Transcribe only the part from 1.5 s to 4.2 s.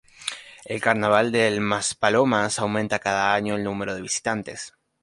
Maspalomas aumenta cada año el número de